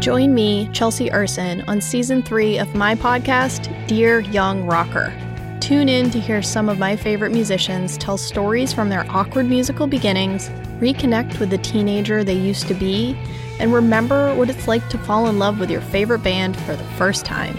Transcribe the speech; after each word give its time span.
Join 0.00 0.32
me, 0.32 0.66
Chelsea 0.72 1.12
Urson, 1.12 1.60
on 1.68 1.82
season 1.82 2.22
three 2.22 2.56
of 2.56 2.74
my 2.74 2.94
podcast, 2.94 3.86
Dear 3.86 4.20
Young 4.20 4.64
Rocker. 4.64 5.12
Tune 5.60 5.90
in 5.90 6.10
to 6.10 6.18
hear 6.18 6.40
some 6.40 6.70
of 6.70 6.78
my 6.78 6.96
favorite 6.96 7.32
musicians 7.32 7.98
tell 7.98 8.16
stories 8.16 8.72
from 8.72 8.88
their 8.88 9.04
awkward 9.10 9.44
musical 9.44 9.86
beginnings, 9.86 10.48
reconnect 10.80 11.38
with 11.38 11.50
the 11.50 11.58
teenager 11.58 12.24
they 12.24 12.32
used 12.32 12.66
to 12.68 12.74
be, 12.74 13.14
and 13.58 13.74
remember 13.74 14.34
what 14.36 14.48
it's 14.48 14.66
like 14.66 14.88
to 14.88 14.96
fall 14.96 15.26
in 15.26 15.38
love 15.38 15.60
with 15.60 15.70
your 15.70 15.82
favorite 15.82 16.22
band 16.22 16.56
for 16.60 16.74
the 16.74 16.84
first 16.96 17.26
time. 17.26 17.54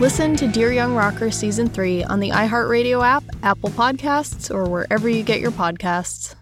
Listen 0.00 0.36
to 0.36 0.46
Dear 0.46 0.74
Young 0.74 0.94
Rocker 0.94 1.30
Season 1.30 1.66
3 1.66 2.04
on 2.04 2.20
the 2.20 2.28
iHeartRadio 2.28 3.02
app, 3.02 3.24
Apple 3.42 3.70
Podcasts, 3.70 4.54
or 4.54 4.68
wherever 4.68 5.08
you 5.08 5.22
get 5.22 5.40
your 5.40 5.50
podcasts. 5.50 6.34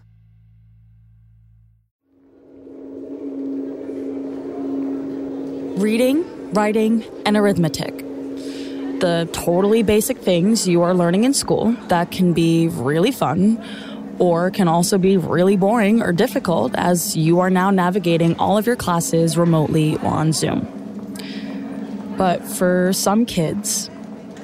Reading, 5.79 6.51
writing, 6.51 7.05
and 7.25 7.37
arithmetic. 7.37 7.99
The 8.99 9.29
totally 9.31 9.81
basic 9.81 10.17
things 10.17 10.67
you 10.67 10.81
are 10.81 10.93
learning 10.93 11.23
in 11.23 11.33
school 11.33 11.71
that 11.87 12.11
can 12.11 12.33
be 12.33 12.67
really 12.67 13.13
fun 13.13 13.63
or 14.19 14.51
can 14.51 14.67
also 14.67 14.97
be 14.97 15.15
really 15.15 15.55
boring 15.55 16.01
or 16.01 16.11
difficult 16.11 16.75
as 16.75 17.15
you 17.15 17.39
are 17.39 17.49
now 17.49 17.71
navigating 17.71 18.37
all 18.39 18.57
of 18.57 18.67
your 18.67 18.75
classes 18.75 19.37
remotely 19.37 19.95
or 19.99 20.07
on 20.07 20.33
Zoom. 20.33 20.67
But 22.17 22.43
for 22.43 22.91
some 22.91 23.25
kids, 23.25 23.89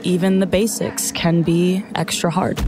even 0.04 0.40
the 0.40 0.46
basics 0.46 1.12
can 1.12 1.42
be 1.42 1.84
extra 1.96 2.32
hard. 2.32 2.64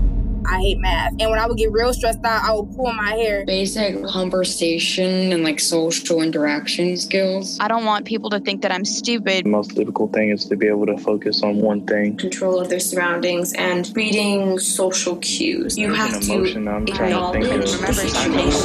I 0.48 0.60
hate 0.60 0.80
math. 0.80 1.14
And 1.20 1.30
when 1.30 1.40
I 1.40 1.48
would 1.48 1.58
get 1.58 1.72
real 1.72 1.94
stressed 1.94 2.24
out, 2.24 2.44
I 2.44 2.54
would 2.54 2.76
pull 2.76 2.92
my 2.94 3.12
hair. 3.12 3.46
Basic 3.46 4.04
conversation 4.06 5.34
and 5.34 5.44
like 5.44 5.60
social 5.60 6.22
interaction 6.22 6.96
skills. 6.98 7.58
I 7.60 7.68
don't 7.68 7.86
want 7.86 8.06
people 8.06 8.30
to 8.32 8.40
think 8.40 8.62
that 8.62 8.72
I'm 8.72 8.86
stupid. 8.86 9.46
The 9.46 9.50
most 9.50 9.76
difficult 9.76 10.14
thing 10.14 10.30
is 10.30 10.46
to 10.46 10.56
be 10.56 10.68
able 10.68 10.86
to 10.86 10.98
focus 10.98 11.44
on 11.44 11.58
one 11.58 11.86
thing. 11.86 12.18
Control 12.18 12.60
of 12.60 12.70
their 12.70 12.80
surroundings 12.80 13.54
and 13.54 13.92
reading 13.96 14.58
social 14.60 15.18
cues. 15.18 15.78
You 15.78 15.94
have 15.94 16.20
to 16.22 16.34
emotion 16.34 16.68
I'm 16.68 16.86
trying 16.86 17.12
to 17.12 17.32
think 17.32 17.46
acknowledge 17.46 17.74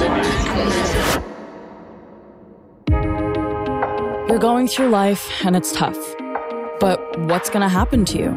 of. 0.00 1.22
You're 4.28 4.38
going 4.38 4.68
through 4.68 4.88
life 4.88 5.30
and 5.44 5.56
it's 5.56 5.72
tough. 5.72 5.98
But 6.80 7.18
what's 7.20 7.50
going 7.50 7.62
to 7.62 7.68
happen 7.68 8.04
to 8.06 8.18
you? 8.18 8.30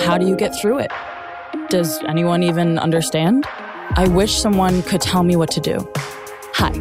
How 0.00 0.18
do 0.18 0.26
you 0.26 0.36
get 0.36 0.54
through 0.60 0.78
it? 0.78 0.92
Does 1.68 2.02
anyone 2.04 2.42
even 2.42 2.78
understand? 2.78 3.44
I 3.96 4.06
wish 4.08 4.40
someone 4.40 4.82
could 4.82 5.00
tell 5.00 5.22
me 5.22 5.36
what 5.36 5.50
to 5.52 5.60
do. 5.60 5.88
Hi, 6.54 6.72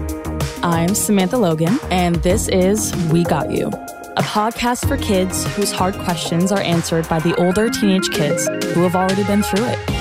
I'm 0.62 0.94
Samantha 0.94 1.38
Logan, 1.38 1.80
and 1.90 2.16
this 2.18 2.48
is 2.50 2.96
We 3.12 3.24
Got 3.24 3.52
You, 3.52 3.68
a 3.68 4.22
podcast 4.22 4.88
for 4.88 4.98
kids 4.98 5.46
whose 5.56 5.72
hard 5.72 5.96
questions 5.96 6.52
are 6.52 6.62
answered 6.62 7.08
by 7.10 7.20
the 7.20 7.36
older 7.36 7.70
teenage 7.70 8.10
kids 8.12 8.48
who 8.48 8.82
have 8.82 8.96
already 8.96 9.24
been 9.24 9.42
through 9.42 9.66
it. 9.66 9.99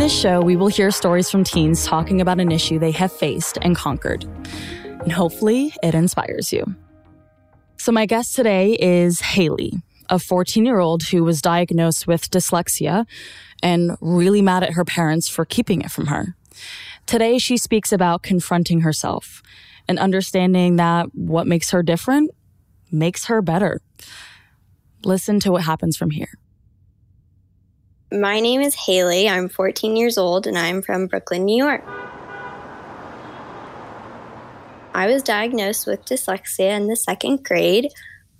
This 0.00 0.18
show, 0.18 0.40
we 0.40 0.56
will 0.56 0.68
hear 0.68 0.90
stories 0.90 1.30
from 1.30 1.44
teens 1.44 1.84
talking 1.84 2.22
about 2.22 2.40
an 2.40 2.50
issue 2.50 2.78
they 2.78 2.90
have 2.90 3.12
faced 3.12 3.58
and 3.60 3.76
conquered. 3.76 4.24
And 4.84 5.12
hopefully, 5.12 5.74
it 5.82 5.94
inspires 5.94 6.54
you. 6.54 6.74
So, 7.76 7.92
my 7.92 8.06
guest 8.06 8.34
today 8.34 8.78
is 8.80 9.20
Haley, 9.20 9.74
a 10.08 10.18
14 10.18 10.64
year 10.64 10.78
old 10.78 11.02
who 11.02 11.22
was 11.22 11.42
diagnosed 11.42 12.06
with 12.06 12.30
dyslexia 12.30 13.04
and 13.62 13.94
really 14.00 14.40
mad 14.40 14.62
at 14.62 14.72
her 14.72 14.86
parents 14.86 15.28
for 15.28 15.44
keeping 15.44 15.82
it 15.82 15.90
from 15.90 16.06
her. 16.06 16.34
Today, 17.04 17.36
she 17.36 17.58
speaks 17.58 17.92
about 17.92 18.22
confronting 18.22 18.80
herself 18.80 19.42
and 19.86 19.98
understanding 19.98 20.76
that 20.76 21.14
what 21.14 21.46
makes 21.46 21.72
her 21.72 21.82
different 21.82 22.30
makes 22.90 23.26
her 23.26 23.42
better. 23.42 23.82
Listen 25.04 25.40
to 25.40 25.52
what 25.52 25.64
happens 25.64 25.98
from 25.98 26.08
here. 26.08 26.39
My 28.12 28.40
name 28.40 28.60
is 28.60 28.74
Haley. 28.74 29.28
I'm 29.28 29.48
14 29.48 29.94
years 29.94 30.18
old 30.18 30.48
and 30.48 30.58
I'm 30.58 30.82
from 30.82 31.06
Brooklyn, 31.06 31.44
New 31.44 31.56
York. 31.56 31.84
I 34.92 35.06
was 35.06 35.22
diagnosed 35.22 35.86
with 35.86 36.04
dyslexia 36.06 36.76
in 36.76 36.88
the 36.88 36.96
second 36.96 37.44
grade. 37.44 37.92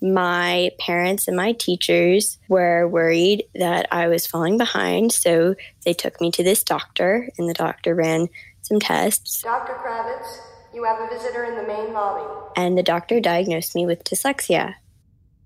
My 0.02 0.72
parents 0.80 1.28
and 1.28 1.36
my 1.36 1.52
teachers 1.52 2.38
were 2.48 2.88
worried 2.88 3.44
that 3.54 3.86
I 3.92 4.08
was 4.08 4.26
falling 4.26 4.58
behind, 4.58 5.12
so 5.12 5.54
they 5.84 5.92
took 5.92 6.20
me 6.20 6.32
to 6.32 6.42
this 6.42 6.64
doctor, 6.64 7.28
and 7.38 7.48
the 7.48 7.54
doctor 7.54 7.94
ran 7.94 8.28
some 8.62 8.80
tests, 8.80 9.42
Dr. 9.42 9.74
Kravitz, 9.74 10.38
you 10.74 10.82
have 10.84 11.00
a 11.00 11.08
visitor 11.14 11.44
in 11.44 11.56
the 11.56 11.62
main 11.62 11.92
lobby. 11.92 12.26
and 12.56 12.76
the 12.76 12.82
doctor 12.82 13.20
diagnosed 13.20 13.74
me 13.74 13.86
with 13.86 14.02
dyslexia. 14.02 14.74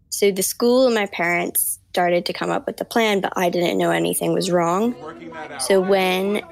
So 0.09 0.31
the 0.31 0.43
school 0.43 0.87
and 0.87 0.95
my 0.95 1.07
parents 1.07 1.81
started 1.95 2.27
to 2.27 2.33
come 2.33 2.51
up 2.51 2.67
with 2.67 2.77
the 2.77 2.85
plan, 2.85 3.21
but 3.21 3.33
I 3.37 3.49
didn't 3.51 3.79
know 3.79 3.93
anything 3.93 4.33
was 4.33 4.51
wrong. 4.51 4.97
So 5.61 5.81
when 5.81 6.43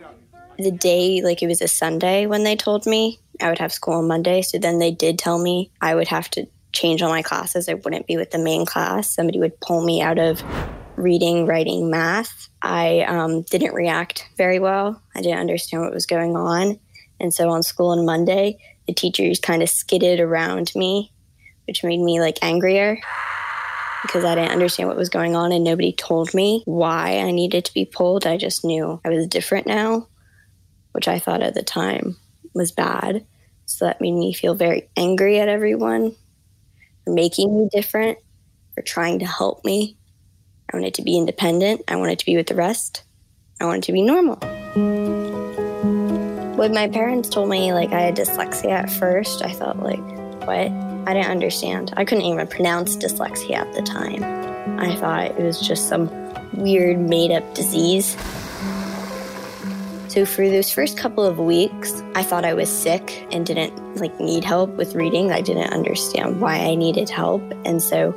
the 0.56 0.70
day, 0.70 1.20
like 1.20 1.42
it 1.42 1.48
was 1.48 1.60
a 1.60 1.66
Sunday 1.66 2.26
when 2.26 2.44
they 2.44 2.54
told 2.54 2.86
me 2.86 3.18
I 3.40 3.48
would 3.48 3.58
have 3.58 3.72
school 3.72 3.94
on 3.94 4.06
Monday, 4.06 4.42
so 4.42 4.56
then 4.58 4.78
they 4.78 4.92
did 4.92 5.18
tell 5.18 5.42
me 5.42 5.72
I 5.80 5.96
would 5.96 6.06
have 6.06 6.30
to 6.30 6.46
change 6.72 7.02
all 7.02 7.10
my 7.10 7.22
classes. 7.22 7.68
I 7.68 7.74
wouldn't 7.74 8.06
be 8.06 8.16
with 8.16 8.30
the 8.30 8.38
main 8.38 8.64
class. 8.64 9.12
Somebody 9.12 9.40
would 9.40 9.58
pull 9.60 9.84
me 9.84 10.00
out 10.00 10.20
of 10.20 10.44
reading, 10.94 11.44
writing, 11.44 11.90
math. 11.90 12.48
I 12.62 13.00
um, 13.00 13.42
didn't 13.42 13.74
react 13.74 14.28
very 14.36 14.60
well. 14.60 15.02
I 15.16 15.22
didn't 15.22 15.40
understand 15.40 15.82
what 15.82 15.92
was 15.92 16.06
going 16.06 16.36
on. 16.36 16.78
And 17.18 17.34
so 17.34 17.50
on 17.50 17.64
school 17.64 17.88
on 17.88 18.06
Monday, 18.06 18.58
the 18.86 18.94
teachers 18.94 19.40
kind 19.40 19.60
of 19.60 19.68
skidded 19.68 20.20
around 20.20 20.70
me, 20.76 21.10
which 21.66 21.82
made 21.82 21.98
me 21.98 22.20
like 22.20 22.38
angrier 22.42 23.00
because 24.02 24.24
I 24.24 24.34
didn't 24.34 24.50
understand 24.50 24.88
what 24.88 24.98
was 24.98 25.08
going 25.08 25.36
on 25.36 25.52
and 25.52 25.64
nobody 25.64 25.92
told 25.92 26.34
me 26.34 26.62
why 26.64 27.18
I 27.18 27.30
needed 27.30 27.64
to 27.66 27.74
be 27.74 27.84
pulled. 27.84 28.26
I 28.26 28.36
just 28.36 28.64
knew 28.64 29.00
I 29.04 29.08
was 29.08 29.26
different 29.26 29.66
now, 29.66 30.08
which 30.92 31.08
I 31.08 31.18
thought 31.18 31.42
at 31.42 31.54
the 31.54 31.62
time 31.62 32.16
was 32.54 32.72
bad. 32.72 33.24
So 33.66 33.84
that 33.86 34.00
made 34.00 34.12
me 34.12 34.32
feel 34.32 34.54
very 34.54 34.88
angry 34.96 35.38
at 35.38 35.48
everyone 35.48 36.14
for 37.04 37.12
making 37.12 37.56
me 37.56 37.68
different, 37.72 38.18
for 38.74 38.82
trying 38.82 39.20
to 39.20 39.26
help 39.26 39.64
me. 39.64 39.96
I 40.72 40.76
wanted 40.76 40.94
to 40.94 41.02
be 41.02 41.16
independent. 41.16 41.82
I 41.88 41.96
wanted 41.96 42.18
to 42.18 42.26
be 42.26 42.36
with 42.36 42.48
the 42.48 42.54
rest. 42.54 43.04
I 43.60 43.66
wanted 43.66 43.84
to 43.84 43.92
be 43.92 44.02
normal. 44.02 44.36
When 46.56 46.74
my 46.74 46.88
parents 46.88 47.28
told 47.28 47.48
me 47.48 47.72
like 47.72 47.92
I 47.92 48.00
had 48.00 48.16
dyslexia 48.16 48.70
at 48.70 48.90
first, 48.90 49.42
I 49.42 49.52
thought 49.52 49.78
like, 49.78 50.00
what? 50.46 50.91
I 51.06 51.14
didn't 51.14 51.30
understand. 51.30 51.92
I 51.96 52.04
couldn't 52.04 52.24
even 52.24 52.46
pronounce 52.46 52.96
dyslexia 52.96 53.56
at 53.56 53.72
the 53.74 53.82
time. 53.82 54.22
I 54.78 54.94
thought 54.96 55.32
it 55.38 55.42
was 55.42 55.60
just 55.60 55.88
some 55.88 56.08
weird 56.54 56.98
made 56.98 57.32
up 57.32 57.54
disease. 57.54 58.16
So 60.08 60.26
for 60.26 60.48
those 60.48 60.70
first 60.70 60.98
couple 60.98 61.24
of 61.24 61.38
weeks, 61.38 62.02
I 62.14 62.22
thought 62.22 62.44
I 62.44 62.54
was 62.54 62.70
sick 62.70 63.26
and 63.32 63.46
didn't 63.46 63.96
like 63.96 64.20
need 64.20 64.44
help 64.44 64.70
with 64.76 64.94
reading. 64.94 65.32
I 65.32 65.40
didn't 65.40 65.72
understand 65.72 66.40
why 66.40 66.58
I 66.58 66.74
needed 66.74 67.08
help. 67.08 67.42
And 67.64 67.82
so 67.82 68.12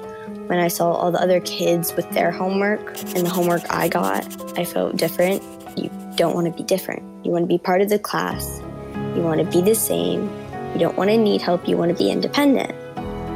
when 0.48 0.60
I 0.60 0.68
saw 0.68 0.92
all 0.92 1.12
the 1.12 1.22
other 1.22 1.40
kids 1.40 1.96
with 1.96 2.10
their 2.12 2.32
homework 2.32 2.98
and 3.16 3.26
the 3.26 3.30
homework 3.30 3.64
I 3.70 3.88
got, 3.88 4.60
I 4.60 4.66
felt 4.66 4.98
different. 4.98 5.42
You 5.78 5.90
don't 6.18 6.36
want 6.36 6.48
to 6.48 6.54
be 6.54 6.64
different. 6.64 7.02
You 7.26 7.32
want 7.32 7.44
to 7.44 7.48
be 7.48 7.58
part 7.58 7.82
of 7.82 7.90
the 7.90 7.98
class. 7.98 8.62
You 9.16 9.22
want 9.22 9.40
to 9.40 9.46
be 9.46 9.62
the 9.62 9.76
same. 9.76 10.30
You 10.76 10.82
don't 10.82 10.98
want 10.98 11.10
to 11.10 11.18
need 11.18 11.42
help. 11.42 11.70
You 11.70 11.78
want 11.78 11.92
to 11.92 11.98
be 11.98 12.12
independent. 12.12 12.76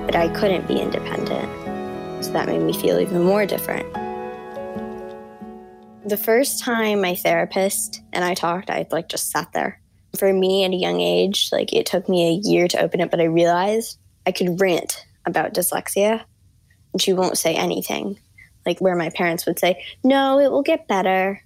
But 0.05 0.13
I 0.13 0.27
couldn't 0.27 0.67
be 0.67 0.77
independent. 0.77 1.49
So 2.25 2.33
that 2.33 2.47
made 2.47 2.61
me 2.61 2.73
feel 2.73 2.99
even 2.99 3.23
more 3.23 3.45
different. 3.45 3.87
The 6.03 6.17
first 6.17 6.61
time 6.61 6.99
my 6.99 7.15
therapist 7.15 8.01
and 8.11 8.25
I 8.25 8.33
talked, 8.33 8.69
I 8.69 8.85
like 8.91 9.07
just 9.07 9.31
sat 9.31 9.53
there. 9.53 9.79
For 10.17 10.33
me 10.33 10.65
at 10.65 10.71
a 10.71 10.75
young 10.75 10.99
age, 10.99 11.47
like 11.53 11.71
it 11.71 11.85
took 11.85 12.09
me 12.09 12.27
a 12.27 12.49
year 12.49 12.67
to 12.67 12.81
open 12.81 12.99
it, 12.99 13.09
but 13.09 13.21
I 13.21 13.25
realized 13.25 13.97
I 14.27 14.33
could 14.33 14.59
rant 14.59 15.05
about 15.25 15.53
dyslexia 15.53 16.25
and 16.91 17.01
she 17.01 17.13
won't 17.13 17.37
say 17.37 17.55
anything. 17.55 18.19
Like 18.65 18.79
where 18.79 18.97
my 18.97 19.11
parents 19.11 19.45
would 19.45 19.59
say, 19.59 19.81
No, 20.03 20.39
it 20.39 20.51
will 20.51 20.61
get 20.61 20.89
better. 20.89 21.41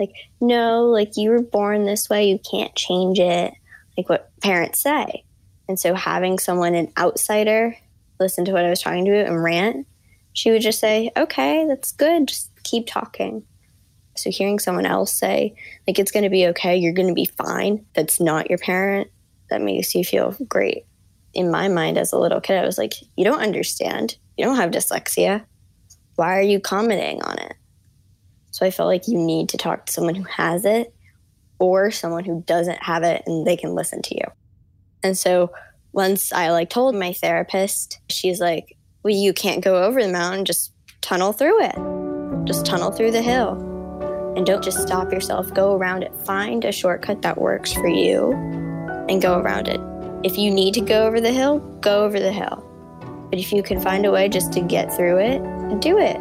Like, 0.00 0.14
no, 0.40 0.86
like 0.86 1.16
you 1.16 1.30
were 1.30 1.42
born 1.42 1.84
this 1.84 2.10
way, 2.10 2.28
you 2.28 2.40
can't 2.40 2.74
change 2.74 3.20
it. 3.20 3.54
Like 3.96 4.08
what 4.08 4.32
parents 4.40 4.82
say. 4.82 5.22
And 5.68 5.78
so 5.78 5.94
having 5.94 6.38
someone, 6.38 6.74
an 6.74 6.92
outsider, 6.96 7.76
listen 8.18 8.44
to 8.46 8.52
what 8.52 8.64
I 8.64 8.70
was 8.70 8.80
trying 8.80 9.04
to 9.04 9.24
and 9.24 9.42
rant, 9.42 9.86
she 10.32 10.50
would 10.50 10.62
just 10.62 10.80
say, 10.80 11.10
Okay, 11.16 11.66
that's 11.66 11.92
good, 11.92 12.28
just 12.28 12.50
keep 12.64 12.86
talking. 12.86 13.44
So 14.16 14.30
hearing 14.30 14.58
someone 14.58 14.86
else 14.86 15.12
say, 15.12 15.54
like, 15.86 15.98
it's 15.98 16.10
going 16.10 16.24
to 16.24 16.30
be 16.30 16.46
okay, 16.48 16.76
you're 16.76 16.92
going 16.92 17.08
to 17.08 17.14
be 17.14 17.30
fine, 17.36 17.84
that's 17.94 18.20
not 18.20 18.48
your 18.48 18.58
parent, 18.58 19.10
that 19.50 19.62
makes 19.62 19.94
you 19.94 20.04
feel 20.04 20.36
great. 20.48 20.86
In 21.34 21.50
my 21.50 21.68
mind, 21.68 21.98
as 21.98 22.12
a 22.12 22.18
little 22.18 22.40
kid, 22.40 22.58
I 22.58 22.66
was 22.66 22.78
like, 22.78 22.94
you 23.16 23.24
don't 23.24 23.40
understand. 23.40 24.16
You 24.36 24.44
don't 24.44 24.56
have 24.56 24.70
dyslexia. 24.70 25.44
Why 26.16 26.36
are 26.36 26.42
you 26.42 26.58
commenting 26.58 27.22
on 27.22 27.38
it? 27.38 27.54
So 28.50 28.66
I 28.66 28.70
felt 28.70 28.88
like 28.88 29.06
you 29.06 29.18
need 29.18 29.50
to 29.50 29.56
talk 29.56 29.86
to 29.86 29.92
someone 29.92 30.16
who 30.16 30.24
has 30.24 30.64
it 30.64 30.92
or 31.58 31.90
someone 31.90 32.24
who 32.24 32.42
doesn't 32.46 32.82
have 32.82 33.04
it 33.04 33.22
and 33.26 33.46
they 33.46 33.56
can 33.56 33.74
listen 33.74 34.02
to 34.02 34.14
you. 34.16 34.24
And 35.02 35.16
so 35.16 35.52
once 35.92 36.32
I 36.32 36.50
like 36.50 36.70
told 36.70 36.94
my 36.94 37.12
therapist, 37.12 38.00
she's 38.08 38.40
like, 38.40 38.76
"Well, 39.02 39.14
you 39.14 39.32
can't 39.32 39.62
go 39.62 39.82
over 39.82 40.02
the 40.02 40.08
mountain, 40.08 40.44
just 40.44 40.72
tunnel 41.00 41.32
through 41.32 41.62
it. 41.62 42.46
Just 42.46 42.66
tunnel 42.66 42.90
through 42.90 43.12
the 43.12 43.22
hill. 43.22 43.52
And 44.36 44.46
don't 44.46 44.62
just 44.62 44.80
stop 44.82 45.12
yourself, 45.12 45.52
go 45.54 45.74
around 45.74 46.02
it. 46.02 46.14
Find 46.24 46.64
a 46.64 46.72
shortcut 46.72 47.22
that 47.22 47.40
works 47.40 47.72
for 47.72 47.88
you 47.88 48.32
and 49.08 49.20
go 49.20 49.38
around 49.38 49.68
it. 49.68 49.80
If 50.22 50.38
you 50.38 50.50
need 50.50 50.74
to 50.74 50.80
go 50.80 51.06
over 51.06 51.20
the 51.20 51.32
hill, 51.32 51.58
go 51.80 52.04
over 52.04 52.20
the 52.20 52.32
hill. 52.32 52.64
But 53.30 53.38
if 53.38 53.52
you 53.52 53.62
can 53.62 53.80
find 53.80 54.06
a 54.06 54.10
way 54.10 54.28
just 54.28 54.52
to 54.52 54.60
get 54.60 54.92
through 54.92 55.18
it, 55.18 55.80
do 55.80 55.98
it. 55.98 56.18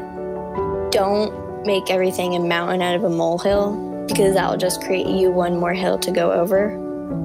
Don't 0.92 1.66
make 1.66 1.90
everything 1.90 2.36
a 2.36 2.40
mountain 2.40 2.82
out 2.82 2.96
of 2.96 3.04
a 3.04 3.10
molehill 3.10 4.06
because 4.08 4.36
that'll 4.36 4.58
just 4.58 4.82
create 4.82 5.08
you 5.08 5.32
one 5.32 5.58
more 5.58 5.74
hill 5.74 5.98
to 6.00 6.12
go 6.12 6.32
over. 6.32 6.76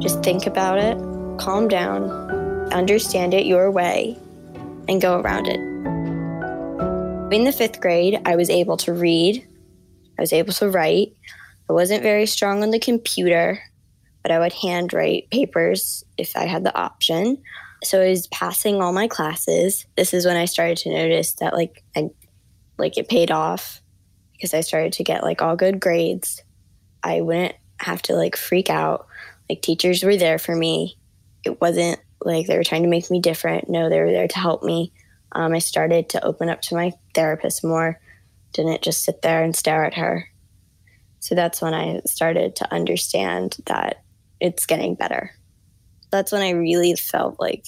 Just 0.00 0.22
think 0.22 0.46
about 0.46 0.78
it, 0.78 0.96
calm 1.42 1.66
down, 1.66 2.08
understand 2.72 3.34
it 3.34 3.46
your 3.46 3.68
way, 3.68 4.16
and 4.88 5.02
go 5.02 5.18
around 5.18 5.48
it. 5.48 5.58
In 7.34 7.42
the 7.42 7.52
fifth 7.52 7.80
grade, 7.80 8.20
I 8.24 8.36
was 8.36 8.48
able 8.48 8.76
to 8.76 8.92
read, 8.92 9.44
I 10.16 10.22
was 10.22 10.32
able 10.32 10.52
to 10.54 10.70
write. 10.70 11.16
I 11.68 11.72
wasn't 11.72 12.04
very 12.04 12.26
strong 12.26 12.62
on 12.62 12.70
the 12.70 12.78
computer, 12.78 13.60
but 14.22 14.30
I 14.30 14.38
would 14.38 14.52
handwrite 14.52 15.30
papers 15.30 16.04
if 16.16 16.36
I 16.36 16.44
had 16.44 16.62
the 16.62 16.76
option. 16.76 17.42
So 17.82 18.00
I 18.00 18.10
was 18.10 18.28
passing 18.28 18.80
all 18.80 18.92
my 18.92 19.08
classes. 19.08 19.84
This 19.96 20.14
is 20.14 20.24
when 20.24 20.36
I 20.36 20.44
started 20.44 20.76
to 20.78 20.90
notice 20.90 21.32
that 21.34 21.54
like 21.54 21.82
I 21.96 22.10
like 22.78 22.98
it 22.98 23.08
paid 23.08 23.32
off 23.32 23.82
because 24.32 24.54
I 24.54 24.60
started 24.60 24.92
to 24.94 25.04
get 25.04 25.24
like 25.24 25.42
all 25.42 25.56
good 25.56 25.80
grades. 25.80 26.40
I 27.02 27.20
wouldn't 27.20 27.56
have 27.78 28.00
to 28.02 28.14
like 28.14 28.36
freak 28.36 28.70
out. 28.70 29.08
Like 29.50 29.60
teachers 29.60 30.04
were 30.04 30.16
there 30.16 30.38
for 30.38 30.54
me. 30.54 30.98
It 31.44 31.60
wasn't 31.60 32.00
like 32.20 32.46
they 32.46 32.56
were 32.56 32.64
trying 32.64 32.82
to 32.82 32.88
make 32.88 33.10
me 33.10 33.20
different. 33.20 33.68
No, 33.68 33.88
they 33.88 34.00
were 34.00 34.12
there 34.12 34.28
to 34.28 34.38
help 34.38 34.62
me. 34.62 34.92
Um, 35.32 35.52
I 35.52 35.58
started 35.58 36.08
to 36.10 36.24
open 36.24 36.48
up 36.48 36.62
to 36.62 36.74
my 36.74 36.92
therapist 37.14 37.64
more. 37.64 38.00
Didn't 38.52 38.82
just 38.82 39.04
sit 39.04 39.22
there 39.22 39.42
and 39.42 39.56
stare 39.56 39.84
at 39.84 39.94
her. 39.94 40.28
So 41.20 41.34
that's 41.34 41.62
when 41.62 41.72
I 41.72 42.00
started 42.06 42.56
to 42.56 42.74
understand 42.74 43.56
that 43.66 44.02
it's 44.40 44.66
getting 44.66 44.94
better. 44.94 45.30
That's 46.10 46.32
when 46.32 46.42
I 46.42 46.50
really 46.50 46.94
felt 46.96 47.40
like 47.40 47.64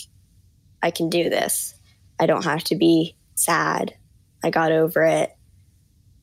I 0.82 0.90
can 0.90 1.08
do 1.08 1.30
this. 1.30 1.74
I 2.18 2.26
don't 2.26 2.44
have 2.44 2.64
to 2.64 2.76
be 2.76 3.16
sad. 3.34 3.94
I 4.42 4.50
got 4.50 4.72
over 4.72 5.02
it. 5.04 5.34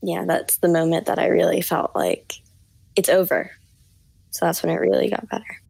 Yeah, 0.04 0.26
that's 0.28 0.58
the 0.58 0.68
moment 0.68 1.08
that 1.08 1.20
I 1.20 1.28
really 1.28 1.62
felt 1.62 1.96
like 1.96 2.36
it's 2.96 3.10
over. 3.10 3.52
So 4.32 4.46
that's 4.46 4.62
when 4.62 4.72
it 4.72 4.80
really 4.80 5.10
got 5.10 5.30
better. 5.30 5.61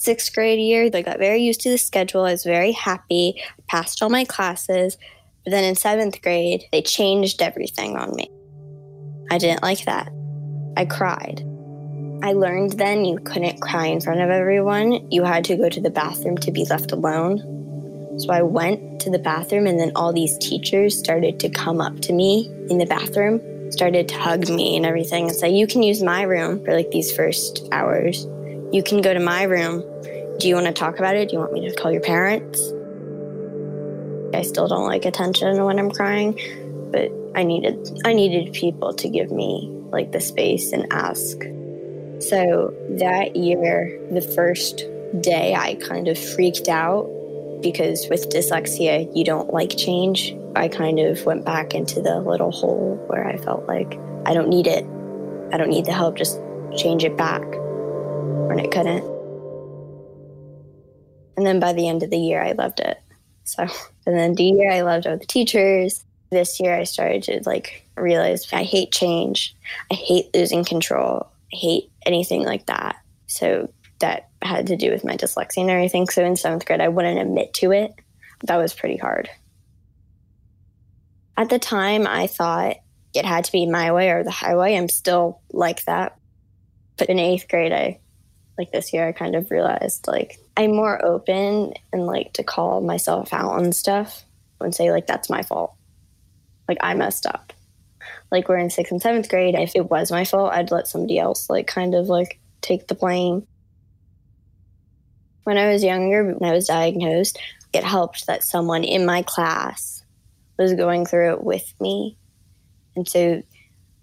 Sixth 0.00 0.34
grade 0.34 0.58
year, 0.58 0.88
I 0.94 1.02
got 1.02 1.18
very 1.18 1.42
used 1.42 1.60
to 1.60 1.68
the 1.68 1.76
schedule. 1.76 2.24
I 2.24 2.32
was 2.32 2.42
very 2.42 2.72
happy, 2.72 3.42
passed 3.68 4.02
all 4.02 4.08
my 4.08 4.24
classes. 4.24 4.96
But 5.44 5.50
then 5.50 5.62
in 5.62 5.74
seventh 5.74 6.22
grade, 6.22 6.64
they 6.72 6.80
changed 6.80 7.42
everything 7.42 7.98
on 7.98 8.16
me. 8.16 8.30
I 9.30 9.36
didn't 9.36 9.62
like 9.62 9.84
that. 9.84 10.10
I 10.78 10.86
cried. 10.86 11.40
I 12.22 12.32
learned 12.32 12.78
then 12.78 13.04
you 13.04 13.18
couldn't 13.18 13.60
cry 13.60 13.88
in 13.88 14.00
front 14.00 14.22
of 14.22 14.30
everyone. 14.30 15.10
You 15.12 15.22
had 15.22 15.44
to 15.44 15.56
go 15.56 15.68
to 15.68 15.80
the 15.82 15.90
bathroom 15.90 16.38
to 16.38 16.50
be 16.50 16.64
left 16.64 16.92
alone. 16.92 17.40
So 18.20 18.30
I 18.30 18.40
went 18.40 19.02
to 19.02 19.10
the 19.10 19.18
bathroom, 19.18 19.66
and 19.66 19.78
then 19.78 19.92
all 19.96 20.14
these 20.14 20.38
teachers 20.38 20.98
started 20.98 21.38
to 21.40 21.50
come 21.50 21.82
up 21.82 22.00
to 22.00 22.14
me 22.14 22.50
in 22.70 22.78
the 22.78 22.86
bathroom, 22.86 23.70
started 23.70 24.08
to 24.08 24.18
hug 24.18 24.48
me 24.48 24.78
and 24.78 24.86
everything, 24.86 25.28
and 25.28 25.36
say, 25.36 25.50
You 25.50 25.66
can 25.66 25.82
use 25.82 26.02
my 26.02 26.22
room 26.22 26.64
for 26.64 26.72
like 26.72 26.90
these 26.90 27.14
first 27.14 27.68
hours. 27.70 28.26
You 28.72 28.82
can 28.82 29.00
go 29.00 29.12
to 29.12 29.20
my 29.20 29.44
room. 29.44 29.80
Do 30.38 30.48
you 30.48 30.54
want 30.54 30.66
to 30.66 30.72
talk 30.72 30.98
about 30.98 31.16
it? 31.16 31.28
Do 31.28 31.34
you 31.34 31.40
want 31.40 31.52
me 31.52 31.68
to 31.68 31.74
call 31.74 31.92
your 31.92 32.00
parents? 32.00 32.72
I 34.34 34.42
still 34.42 34.68
don't 34.68 34.86
like 34.86 35.04
attention 35.04 35.62
when 35.64 35.78
I'm 35.78 35.90
crying, 35.90 36.38
but 36.92 37.10
I 37.34 37.42
needed 37.42 38.00
I 38.04 38.12
needed 38.12 38.52
people 38.52 38.94
to 38.94 39.08
give 39.08 39.30
me 39.30 39.68
like 39.90 40.12
the 40.12 40.20
space 40.20 40.72
and 40.72 40.86
ask 40.92 41.36
so 42.20 42.74
that 42.98 43.34
year, 43.34 43.98
the 44.10 44.20
first 44.20 44.84
day, 45.20 45.54
I 45.54 45.76
kind 45.76 46.06
of 46.06 46.18
freaked 46.18 46.68
out 46.68 47.08
because 47.62 48.06
with 48.10 48.28
dyslexia, 48.28 49.10
you 49.16 49.24
don't 49.24 49.52
like 49.54 49.74
change. 49.76 50.36
I 50.54 50.68
kind 50.68 50.98
of 50.98 51.24
went 51.24 51.46
back 51.46 51.74
into 51.74 52.02
the 52.02 52.20
little 52.20 52.50
hole 52.50 53.02
where 53.06 53.26
I 53.26 53.38
felt 53.38 53.66
like 53.66 53.98
I 54.26 54.34
don't 54.34 54.48
need 54.48 54.66
it. 54.66 54.84
I 55.52 55.56
don't 55.56 55.70
need 55.70 55.86
the 55.86 55.94
help, 55.94 56.16
just 56.16 56.38
change 56.76 57.04
it 57.04 57.16
back 57.16 57.42
when 58.50 58.58
it 58.58 58.70
couldn't. 58.70 59.04
And 61.36 61.46
then 61.46 61.58
by 61.58 61.72
the 61.72 61.88
end 61.88 62.02
of 62.02 62.10
the 62.10 62.18
year, 62.18 62.42
I 62.42 62.52
loved 62.52 62.80
it. 62.80 62.98
So, 63.44 63.62
and 64.06 64.16
then 64.16 64.34
the 64.34 64.44
year 64.44 64.70
I 64.70 64.82
loved 64.82 65.06
all 65.06 65.16
the 65.16 65.26
teachers. 65.26 66.04
This 66.30 66.60
year, 66.60 66.76
I 66.76 66.84
started 66.84 67.24
to 67.24 67.40
like 67.44 67.88
realize 67.96 68.52
I 68.52 68.62
hate 68.62 68.92
change. 68.92 69.56
I 69.90 69.94
hate 69.94 70.26
losing 70.34 70.64
control 70.64 71.26
hate 71.50 71.90
anything 72.06 72.44
like 72.44 72.66
that. 72.66 72.96
So 73.26 73.72
that 74.00 74.28
had 74.42 74.68
to 74.68 74.76
do 74.76 74.90
with 74.90 75.04
my 75.04 75.16
dyslexia 75.16 75.62
and 75.62 75.70
everything. 75.70 76.08
So 76.08 76.24
in 76.24 76.36
seventh 76.36 76.64
grade, 76.64 76.80
I 76.80 76.88
wouldn't 76.88 77.20
admit 77.20 77.54
to 77.54 77.72
it. 77.72 77.92
That 78.44 78.56
was 78.56 78.72
pretty 78.72 78.96
hard. 78.96 79.28
At 81.36 81.50
the 81.50 81.58
time, 81.58 82.06
I 82.06 82.26
thought 82.26 82.76
it 83.14 83.24
had 83.24 83.44
to 83.44 83.52
be 83.52 83.66
my 83.66 83.92
way 83.92 84.10
or 84.10 84.24
the 84.24 84.30
highway. 84.30 84.76
I'm 84.76 84.88
still 84.88 85.40
like 85.52 85.84
that. 85.84 86.16
But 86.96 87.08
in 87.08 87.18
eighth 87.18 87.48
grade, 87.48 87.72
I, 87.72 88.00
like 88.60 88.72
this 88.72 88.92
year, 88.92 89.08
I 89.08 89.12
kind 89.12 89.34
of 89.34 89.50
realized 89.50 90.06
like 90.06 90.38
I'm 90.56 90.76
more 90.76 91.04
open 91.04 91.72
and 91.92 92.06
like 92.06 92.34
to 92.34 92.44
call 92.44 92.80
myself 92.80 93.32
out 93.32 93.52
on 93.52 93.72
stuff 93.72 94.24
and 94.60 94.74
say, 94.74 94.92
like, 94.92 95.06
that's 95.06 95.30
my 95.30 95.42
fault. 95.42 95.74
Like, 96.68 96.78
I 96.82 96.94
messed 96.94 97.26
up 97.26 97.54
like 98.30 98.48
we're 98.48 98.58
in 98.58 98.70
sixth 98.70 98.92
and 98.92 99.02
seventh 99.02 99.28
grade, 99.28 99.54
if 99.54 99.74
it 99.74 99.90
was 99.90 100.12
my 100.12 100.24
fault, 100.24 100.52
I'd 100.52 100.70
let 100.70 100.88
somebody 100.88 101.18
else 101.18 101.50
like 101.50 101.66
kind 101.66 101.94
of 101.94 102.08
like 102.08 102.38
take 102.60 102.86
the 102.86 102.94
blame. 102.94 103.46
When 105.44 105.58
I 105.58 105.72
was 105.72 105.82
younger, 105.82 106.34
when 106.34 106.48
I 106.48 106.54
was 106.54 106.68
diagnosed, 106.68 107.38
it 107.72 107.82
helped 107.82 108.26
that 108.26 108.44
someone 108.44 108.84
in 108.84 109.06
my 109.06 109.22
class 109.22 110.04
was 110.58 110.74
going 110.74 111.06
through 111.06 111.32
it 111.32 111.44
with 111.44 111.72
me. 111.80 112.16
And 112.94 113.08
so, 113.08 113.42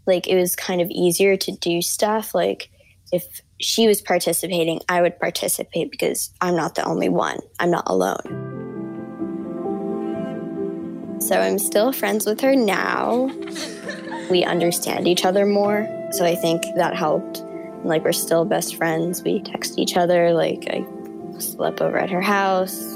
like, 0.05 0.27
it 0.27 0.35
was 0.35 0.55
kind 0.55 0.81
of 0.81 0.89
easier 0.89 1.37
to 1.37 1.51
do 1.51 1.81
stuff. 1.81 2.33
Like, 2.33 2.69
if 3.11 3.41
she 3.59 3.87
was 3.87 4.01
participating, 4.01 4.81
I 4.87 5.01
would 5.01 5.19
participate 5.19 5.91
because 5.91 6.31
I'm 6.41 6.55
not 6.55 6.75
the 6.75 6.83
only 6.83 7.09
one, 7.09 7.39
I'm 7.59 7.71
not 7.71 7.83
alone. 7.87 8.43
So, 11.19 11.39
I'm 11.39 11.57
still 11.57 11.91
friends 11.91 12.27
with 12.27 12.41
her 12.41 12.55
now 12.55 13.31
we 14.29 14.43
understand 14.43 15.07
each 15.07 15.25
other 15.25 15.45
more. 15.45 15.87
So 16.11 16.25
I 16.25 16.35
think 16.35 16.63
that 16.75 16.95
helped. 16.95 17.43
Like 17.83 18.03
we're 18.03 18.11
still 18.11 18.45
best 18.45 18.75
friends. 18.75 19.23
We 19.23 19.41
text 19.41 19.77
each 19.77 19.95
other. 19.97 20.33
Like 20.33 20.67
I 20.69 20.85
slept 21.39 21.81
over 21.81 21.97
at 21.97 22.09
her 22.09 22.21
house. 22.21 22.95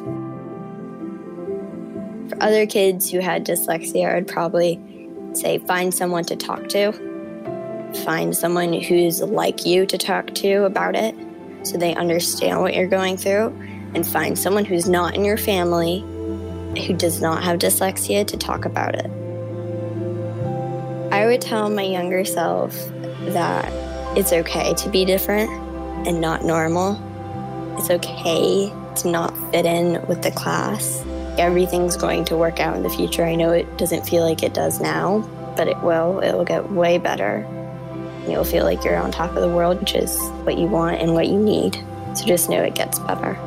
For 2.30 2.42
other 2.42 2.66
kids 2.66 3.10
who 3.10 3.20
had 3.20 3.46
dyslexia, 3.46 4.10
I 4.10 4.16
would 4.16 4.28
probably 4.28 4.80
say 5.34 5.60
find 5.60 5.94
someone 5.94 6.24
to 6.26 6.36
talk 6.36 6.68
to. 6.70 7.11
Find 8.06 8.36
someone 8.36 8.74
who's 8.74 9.22
like 9.22 9.66
you 9.66 9.86
to 9.86 9.98
talk 9.98 10.34
to 10.36 10.64
about 10.64 10.96
it 10.96 11.16
so 11.64 11.78
they 11.78 11.94
understand 11.94 12.62
what 12.62 12.74
you're 12.74 12.88
going 12.88 13.18
through. 13.18 13.48
And 13.94 14.08
find 14.08 14.40
someone 14.40 14.64
who's 14.64 14.88
not 14.88 15.16
in 15.16 15.26
your 15.26 15.38
family 15.38 16.00
who 16.80 16.94
does 16.94 17.22
not 17.22 17.44
have 17.44 17.60
dyslexia 17.60 18.26
to 18.28 18.38
talk 18.38 18.66
about 18.66 18.96
it. 18.96 19.12
I 21.12 21.26
would 21.26 21.42
tell 21.42 21.70
my 21.70 21.84
younger 21.84 22.24
self 22.24 22.74
that 23.34 23.70
it's 24.18 24.32
okay 24.32 24.74
to 24.76 24.90
be 24.90 25.04
different 25.04 25.50
and 26.08 26.22
not 26.22 26.46
normal. 26.46 26.98
It's 27.78 27.90
okay 27.90 28.72
to 28.98 29.10
not 29.10 29.38
fit 29.52 29.66
in 29.66 30.06
with 30.08 30.22
the 30.22 30.32
class. 30.32 31.04
Everything's 31.38 31.98
going 31.98 32.26
to 32.26 32.38
work 32.38 32.60
out 32.60 32.76
in 32.78 32.84
the 32.84 32.90
future. 32.90 33.26
I 33.26 33.36
know 33.36 33.52
it 33.52 33.78
doesn't 33.78 34.08
feel 34.08 34.24
like 34.24 34.42
it 34.44 34.54
does 34.54 34.80
now, 34.80 35.20
but 35.58 35.68
it 35.68 35.80
will. 35.82 36.20
It 36.20 36.34
will 36.34 36.46
get 36.46 36.72
way 36.72 36.98
better. 36.98 37.46
You'll 38.28 38.44
feel 38.44 38.64
like 38.64 38.84
you're 38.84 38.98
on 38.98 39.12
top 39.12 39.36
of 39.36 39.42
the 39.42 39.50
world, 39.50 39.80
which 39.80 39.96
is 39.96 40.18
what 40.44 40.58
you 40.58 40.68
want 40.68 41.02
and 41.02 41.14
what 41.14 41.28
you 41.28 41.38
need. 41.38 41.76
So 42.16 42.26
just 42.26 42.50
know 42.50 42.62
it 42.62 42.76
gets 42.76 43.00
better. 43.00 43.38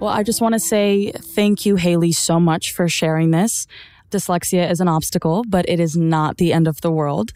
Well, 0.00 0.10
I 0.10 0.22
just 0.22 0.40
want 0.40 0.54
to 0.54 0.60
say 0.60 1.10
thank 1.12 1.66
you, 1.66 1.76
Haley, 1.76 2.12
so 2.12 2.38
much 2.38 2.72
for 2.72 2.88
sharing 2.88 3.30
this. 3.30 3.66
Dyslexia 4.10 4.70
is 4.70 4.80
an 4.80 4.88
obstacle, 4.88 5.44
but 5.48 5.68
it 5.68 5.80
is 5.80 5.96
not 5.96 6.36
the 6.36 6.52
end 6.52 6.68
of 6.68 6.80
the 6.80 6.90
world. 6.90 7.32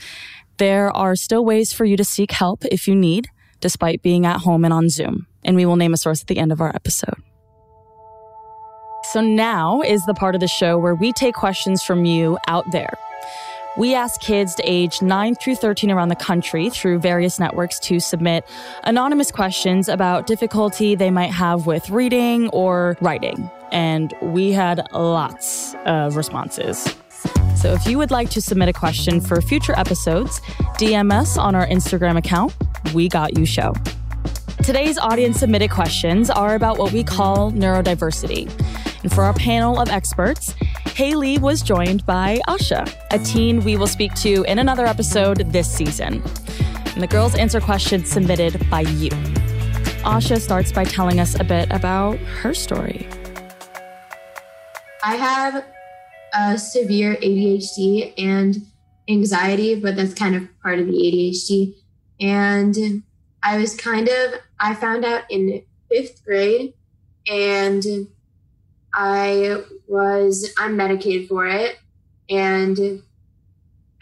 There 0.59 0.91
are 0.97 1.17
still 1.17 1.45
ways 1.45 1.73
for 1.73 1.85
you 1.85 1.97
to 1.97 2.05
seek 2.05 2.31
help 2.31 2.65
if 2.67 2.87
you 2.87 2.95
need, 2.95 3.29
despite 3.61 4.03
being 4.03 4.27
at 4.27 4.41
home 4.41 4.65
and 4.65 4.73
on 4.73 4.89
Zoom. 4.89 5.27
And 5.45 5.57
we 5.57 5.67
will 5.67 5.77
name 5.77 5.93
a 5.93 5.97
source 5.97 6.23
at 6.23 6.29
the 6.29 6.39
end 6.39 6.53
of 6.53 6.61
our 6.61 6.75
episode. 6.75 7.21
So 9.13 9.21
now 9.21 9.83
is 9.83 10.07
the 10.07 10.15
part 10.15 10.35
of 10.35 10.41
the 10.41 10.49
show 10.49 10.79
where 10.79 10.95
we 10.95 11.13
take 11.13 11.35
questions 11.35 11.83
from 11.83 12.07
you 12.07 12.39
out 12.49 12.71
there. 12.71 12.95
We 13.77 13.95
ask 13.95 14.19
kids 14.23 14.55
to 14.55 14.63
age 14.63 15.03
9 15.03 15.35
through 15.35 15.57
13 15.57 15.91
around 15.91 16.09
the 16.09 16.17
country 16.17 16.71
through 16.71 16.99
various 17.01 17.39
networks 17.39 17.79
to 17.81 18.01
submit 18.01 18.43
anonymous 18.85 19.31
questions 19.31 19.91
about 19.91 20.27
difficulty 20.27 20.95
they 20.95 21.11
might 21.11 21.31
have 21.31 21.67
with 21.67 21.91
reading 21.91 22.49
or 22.55 22.97
writing. 23.03 23.51
And 23.71 24.15
we 24.23 24.51
had 24.51 24.81
lots 24.95 25.75
of 25.85 26.17
responses. 26.17 26.83
So 27.55 27.75
if 27.75 27.87
you 27.87 27.99
would 27.99 28.11
like 28.11 28.31
to 28.31 28.41
submit 28.41 28.71
a 28.71 28.73
question 28.73 29.21
for 29.21 29.43
future 29.43 29.79
episodes, 29.79 30.41
DM 30.79 31.13
us 31.13 31.37
on 31.37 31.55
our 31.55 31.67
Instagram 31.67 32.17
account, 32.17 32.55
We 32.95 33.11
Got 33.11 33.37
You 33.37 33.45
Show. 33.45 33.75
Today's 34.65 34.97
audience 34.97 35.41
submitted 35.41 35.71
questions 35.71 36.31
are 36.31 36.55
about 36.55 36.79
what 36.79 36.93
we 36.93 37.05
call 37.05 37.53
neurodiversity. 37.53 38.51
And 39.03 39.13
for 39.13 39.25
our 39.25 39.35
panel 39.35 39.81
of 39.81 39.89
experts, 39.89 40.55
Haley 40.95 41.39
was 41.39 41.63
joined 41.63 42.07
by 42.07 42.41
Asha, 42.49 42.89
a 43.11 43.19
teen 43.19 43.65
we 43.65 43.77
will 43.77 43.87
speak 43.87 44.15
to 44.17 44.45
in 44.45 44.59
another 44.59 44.87
episode 44.87 45.53
this 45.53 45.71
season. 45.73 46.23
And 46.95 47.03
the 47.03 47.07
girls 47.07 47.35
answer 47.35 47.61
questions 47.61 48.11
submitted 48.11 48.69
by 48.71 48.83
you. 48.83 49.11
Asha 50.05 50.41
starts 50.41 50.71
by 50.71 50.85
telling 50.85 51.19
us 51.19 51.39
a 51.39 51.45
bit 51.45 51.71
about 51.73 52.19
her 52.19 52.55
story. 52.55 53.09
I 55.03 55.17
have 55.17 55.65
a 56.35 56.59
severe 56.59 57.17
ADHD 57.17 58.15
and 58.19 58.67
anxiety, 59.09 59.75
but 59.75 59.97
that's 59.97 60.15
kind 60.15 60.37
of 60.37 60.49
part 60.63 60.79
of 60.79 60.87
the 60.87 60.93
ADHD. 60.93 61.75
And 62.21 63.03
I 63.43 63.59
was 63.59 63.75
kind 63.75 64.09
of, 64.09 64.35
I 64.61 64.75
found 64.75 65.05
out 65.05 65.25
in 65.29 65.63
fifth 65.91 66.25
grade 66.25 66.75
and 67.27 67.85
I 68.95 69.63
was 69.87 70.53
unmedicated 70.59 71.29
for 71.29 71.47
it. 71.47 71.79
And 72.29 73.03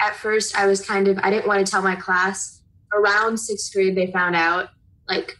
at 0.00 0.16
first, 0.16 0.56
I 0.56 0.66
was 0.66 0.84
kind 0.84 1.08
of, 1.08 1.18
I 1.18 1.30
didn't 1.30 1.46
want 1.46 1.64
to 1.64 1.70
tell 1.70 1.82
my 1.82 1.96
class. 1.96 2.60
Around 2.92 3.38
sixth 3.38 3.72
grade, 3.72 3.96
they 3.96 4.10
found 4.10 4.34
out, 4.34 4.70
like 5.08 5.38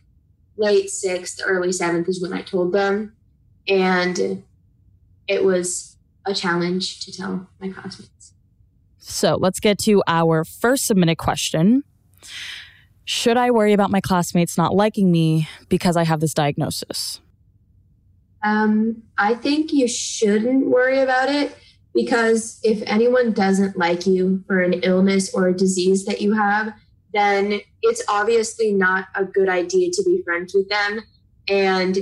late 0.57 0.90
sixth, 0.90 1.40
early 1.45 1.73
seventh 1.73 2.09
is 2.09 2.23
when 2.23 2.33
I 2.33 2.42
told 2.42 2.73
them. 2.73 3.14
And 3.66 4.45
it 5.26 5.45
was 5.45 5.97
a 6.26 6.35
challenge 6.35 7.00
to 7.00 7.12
tell 7.12 7.49
my 7.61 7.69
classmates. 7.69 8.35
So 8.99 9.37
let's 9.37 9.61
get 9.61 9.78
to 9.80 10.02
our 10.07 10.45
first 10.45 10.87
submitted 10.87 11.16
question. 11.16 11.85
Should 13.04 13.37
I 13.37 13.50
worry 13.50 13.73
about 13.73 13.90
my 13.90 14.00
classmates 14.00 14.57
not 14.57 14.75
liking 14.75 15.11
me 15.11 15.49
because 15.69 15.97
I 15.97 16.04
have 16.04 16.21
this 16.21 16.35
diagnosis? 16.35 17.21
Um, 18.42 19.02
I 19.18 19.35
think 19.35 19.73
you 19.73 19.87
shouldn't 19.87 20.66
worry 20.66 21.00
about 21.00 21.28
it 21.28 21.56
because 21.94 22.61
if 22.62 22.82
anyone 22.87 23.32
doesn't 23.32 23.76
like 23.76 24.06
you 24.06 24.42
for 24.47 24.61
an 24.61 24.75
illness 24.82 25.35
or 25.35 25.49
a 25.49 25.56
disease 25.56 26.04
that 26.06 26.20
you 26.20 26.32
have, 26.32 26.73
then 27.12 27.61
it's 27.82 28.02
obviously 28.09 28.73
not 28.73 29.09
a 29.14 29.25
good 29.25 29.49
idea 29.49 29.90
to 29.90 30.02
be 30.04 30.23
friends 30.23 30.54
with 30.54 30.68
them. 30.68 31.00
And 31.49 31.99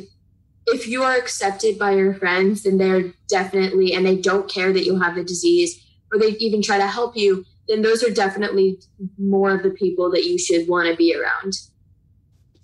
if 0.66 0.86
you 0.86 1.02
are 1.02 1.16
accepted 1.16 1.78
by 1.78 1.92
your 1.92 2.14
friends, 2.14 2.64
then 2.64 2.76
they're 2.76 3.12
definitely, 3.28 3.94
and 3.94 4.04
they 4.04 4.16
don't 4.16 4.50
care 4.50 4.72
that 4.72 4.84
you 4.84 4.98
have 5.00 5.14
the 5.14 5.24
disease 5.24 5.82
or 6.12 6.18
they 6.18 6.36
even 6.38 6.62
try 6.62 6.76
to 6.76 6.86
help 6.86 7.16
you, 7.16 7.44
then 7.68 7.82
those 7.82 8.02
are 8.02 8.10
definitely 8.10 8.78
more 9.18 9.50
of 9.50 9.62
the 9.62 9.70
people 9.70 10.10
that 10.10 10.24
you 10.24 10.38
should 10.38 10.68
want 10.68 10.88
to 10.88 10.96
be 10.96 11.14
around. 11.14 11.54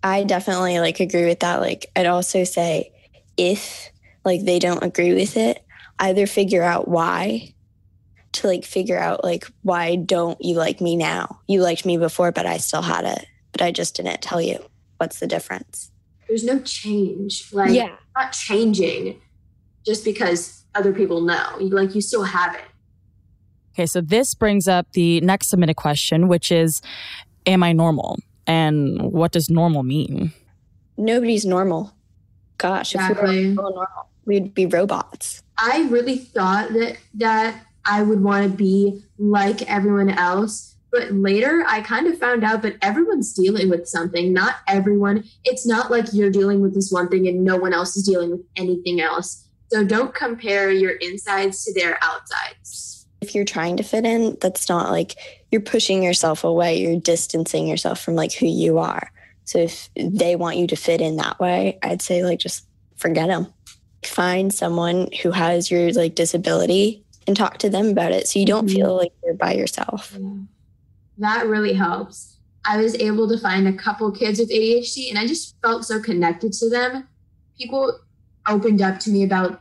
I 0.03 0.25
definitely 0.25 0.81
like 0.81 1.01
agree 1.01 1.25
with 1.25 1.41
that. 1.41 1.61
Like 1.61 1.91
I'd 1.97 2.07
also 2.07 2.45
say 2.45 2.93
if 3.37 3.91
like 4.25 4.45
they 4.45 4.59
don't 4.59 4.83
agree 4.83 5.15
with 5.15 5.37
it, 5.37 5.65
either 5.99 6.27
figure 6.27 6.63
out 6.63 6.89
why 6.89 7.55
to 8.33 8.47
like 8.49 8.65
figure 8.65 8.99
out 8.99 9.23
like 9.23 9.47
why 9.63 9.97
don't 9.97 10.43
you 10.43 10.57
like 10.57 10.81
me 10.81 10.97
now? 10.97 11.41
You 11.47 11.63
liked 11.63 11.87
me 11.87 11.97
before, 11.97 12.33
but 12.33 12.47
I 12.47 12.57
still 12.59 12.83
had 12.83 13.05
it, 13.05 13.27
but 13.53 13.63
I 13.63 13.71
just 13.71 13.97
didn't 13.97 14.23
tell 14.23 14.41
you. 14.41 14.59
What's 14.99 15.21
the 15.21 15.27
difference? 15.27 15.91
There's 16.29 16.45
no 16.45 16.61
change. 16.61 17.53
Like 17.53 17.73
Yeah. 17.73 17.97
not 18.17 18.33
changing 18.33 19.21
just 19.87 20.05
because 20.05 20.65
other 20.75 20.93
people 20.93 21.21
know. 21.21 21.59
You 21.61 21.69
like 21.69 21.95
you 21.95 22.01
still 22.01 22.25
have 22.25 22.55
it. 22.55 22.65
Okay, 23.75 23.87
so 23.87 24.01
this 24.01 24.35
brings 24.35 24.69
up 24.69 24.87
the 24.93 25.21
next 25.21 25.49
submitted 25.49 25.75
question, 25.77 26.29
which 26.29 26.51
is 26.51 26.81
Am 27.47 27.63
I 27.63 27.73
normal? 27.73 28.19
And 28.47 29.01
what 29.13 29.33
does 29.33 29.51
normal 29.51 29.83
mean? 29.83 30.33
Nobody's 30.97 31.45
normal. 31.45 31.94
Gosh, 32.65 32.95
if 32.95 33.01
Exactly. 33.03 33.49
we 33.49 33.55
were 33.55 33.63
normal, 33.63 34.09
we'd 34.25 34.55
be 34.55 34.65
robots. 34.65 35.43
I 35.59 35.87
really 35.91 36.17
thought 36.17 36.73
that 36.73 36.97
that 37.13 37.67
I 37.85 38.03
would 38.03 38.23
want 38.23 38.51
to 38.51 38.57
be 38.57 39.03
like 39.19 39.71
everyone 39.71 40.09
else. 40.09 40.75
But 40.91 41.13
later 41.13 41.63
I 41.69 41.83
kind 41.83 42.07
of 42.07 42.17
found 42.17 42.43
out 42.43 42.63
that 42.63 42.77
everyone's 42.81 43.35
dealing 43.35 43.69
with 43.69 43.87
something. 43.87 44.33
Not 44.33 44.55
everyone. 44.67 45.25
It's 45.45 45.67
not 45.67 45.91
like 45.91 46.07
you're 46.15 46.31
dealing 46.31 46.63
with 46.63 46.73
this 46.73 46.91
one 46.91 47.09
thing 47.09 47.29
and 47.29 47.45
no 47.45 47.59
one 47.59 47.75
else 47.75 47.99
is 47.99 48.07
dealing 48.07 48.31
with 48.31 48.41
anything 48.57 48.99
else. 48.99 49.45
So 49.71 49.85
don't 49.85 50.15
compare 50.15 50.71
your 50.71 50.93
insides 50.93 51.67
to 51.67 51.75
their 51.75 51.99
outsides. 52.01 53.07
If 53.21 53.35
you're 53.35 53.45
trying 53.45 53.77
to 53.77 53.83
fit 53.83 54.07
in, 54.07 54.39
that's 54.41 54.71
not 54.71 54.91
like 54.91 55.17
you're 55.53 55.61
pushing 55.61 56.03
yourself 56.03 56.45
away, 56.45 56.81
you're 56.81 56.99
distancing 56.99 57.69
yourself 57.69 58.01
from 58.01 58.15
like 58.15 58.33
who 58.33 58.47
you 58.47 58.79
are. 58.79 59.11
So 59.45 59.59
if 59.59 59.91
they 59.97 60.37
want 60.37 60.57
you 60.57 60.67
to 60.69 60.77
fit 60.77 61.01
in 61.01 61.17
that 61.17 61.39
way, 61.39 61.79
I'd 61.83 62.03
say 62.03 62.25
like 62.25 62.39
just 62.39 62.67
forget 62.97 63.29
them. 63.29 63.53
Find 64.05 64.53
someone 64.53 65.09
who 65.23 65.31
has 65.31 65.71
your 65.71 65.93
like 65.93 66.15
disability 66.15 67.05
and 67.27 67.37
talk 67.37 67.59
to 67.59 67.71
them 67.71 67.89
about 67.89 68.13
it 68.13 68.29
so 68.29 68.39
you 68.39 68.47
don't 68.47 68.69
feel 68.69 68.89
mm-hmm. 68.89 68.99
like 68.99 69.13
you're 69.23 69.35
by 69.35 69.55
yourself. 69.55 70.17
That 71.19 71.47
really 71.47 71.75
helps. 71.75 72.39
I 72.67 72.79
was 72.79 72.95
able 72.97 73.29
to 73.29 73.39
find 73.39 73.69
a 73.69 73.73
couple 73.73 74.11
kids 74.11 74.39
with 74.39 74.51
ADHD 74.51 75.11
and 75.11 75.19
I 75.19 75.27
just 75.27 75.55
felt 75.63 75.85
so 75.85 76.01
connected 76.01 76.53
to 76.55 76.71
them. 76.71 77.09
People 77.59 77.99
opened 78.47 78.83
up 78.83 78.99
to 79.01 79.11
me 79.11 79.25
about 79.25 79.61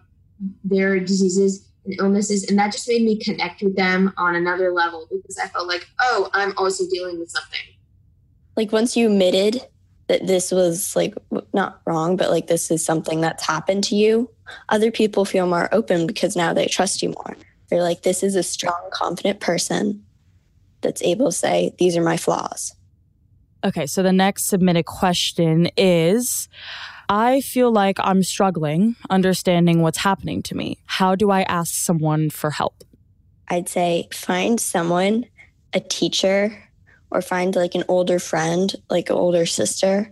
their 0.64 1.00
diseases 1.00 1.70
and 1.86 1.96
illnesses, 2.00 2.46
and 2.46 2.58
that 2.58 2.72
just 2.72 2.88
made 2.88 3.04
me 3.04 3.18
connect 3.18 3.62
with 3.62 3.76
them 3.76 4.14
on 4.18 4.36
another 4.36 4.72
level 4.72 5.08
because 5.12 5.38
I 5.38 5.48
felt 5.48 5.68
like, 5.68 5.88
oh, 6.02 6.30
I'm 6.34 6.54
also 6.58 6.86
dealing 6.90 7.20
with 7.20 7.30
something. 7.30 7.60
Like 8.56 8.72
once 8.72 8.96
you 8.96 9.08
admitted 9.08 9.66
that 10.08 10.28
this 10.28 10.52
was 10.52 10.96
like 10.96 11.16
not 11.54 11.82
wrong, 11.86 12.18
but 12.18 12.30
like 12.30 12.48
this 12.48 12.70
is 12.70 12.86
something 12.86 13.22
that's 13.22 13.46
happened 13.46 13.84
to 13.86 13.96
you, 13.96 14.30
other 14.70 14.92
people 14.92 15.26
feel 15.26 15.48
more 15.48 15.70
open 15.74 16.08
because 16.08 16.36
now 16.36 16.54
they 16.54 16.66
trust 16.66 17.02
you 17.02 17.10
more. 17.10 17.38
They're 17.70 17.82
like, 17.82 18.04
this 18.04 18.24
is 18.24 18.36
a 18.36 18.44
strong, 18.44 18.90
confident 18.92 19.40
person 19.40 20.04
that's 20.82 21.02
able 21.02 21.28
to 21.28 21.32
say, 21.32 21.74
these 21.80 21.96
are 21.96 22.04
my 22.04 22.18
flaws. 22.18 22.76
Okay, 23.64 23.86
so 23.86 24.04
the 24.04 24.12
next 24.12 24.46
submitted 24.46 24.86
question 24.86 25.70
is 25.78 26.50
I 27.08 27.42
feel 27.42 27.72
like 27.72 27.98
I'm 28.00 28.22
struggling 28.22 28.96
understanding 29.10 29.82
what's 29.82 30.00
happening 30.00 30.44
to 30.44 30.56
me. 30.56 30.80
How 30.86 31.16
do 31.16 31.32
I 31.32 31.44
ask 31.44 31.74
someone 31.74 32.30
for 32.30 32.52
help? 32.52 32.84
I'd 33.48 33.70
say 33.70 34.10
find 34.12 34.60
someone, 34.60 35.26
a 35.74 35.80
teacher, 35.80 36.70
or 37.14 37.22
find 37.22 37.56
like 37.56 37.76
an 37.76 37.84
older 37.88 38.20
friend, 38.20 38.76
like 38.90 39.10
an 39.10 39.16
older 39.16 39.46
sister, 39.46 40.12